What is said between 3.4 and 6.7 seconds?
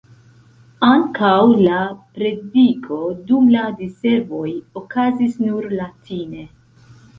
la diservoj okazis nur latine.